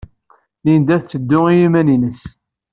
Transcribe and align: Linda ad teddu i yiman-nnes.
Linda 0.63 0.91
ad 0.95 1.03
teddu 1.05 1.41
i 1.51 1.53
yiman-nnes. 1.59 2.21